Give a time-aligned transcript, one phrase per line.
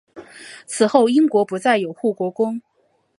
[0.65, 2.59] 此后英国不再有护国公。